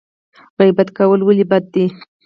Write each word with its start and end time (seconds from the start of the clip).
غیبت 0.59 0.87
کول 0.97 1.19
ولې 1.23 1.45
بد 1.51 1.63
دي؟ 1.73 1.85